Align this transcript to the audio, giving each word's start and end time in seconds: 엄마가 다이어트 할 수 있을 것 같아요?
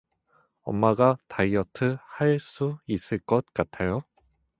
엄마가 0.63 1.15
다이어트 1.27 1.95
할 2.01 2.39
수 2.39 2.79
있을 2.87 3.19
것 3.19 3.45
같아요? 3.53 4.03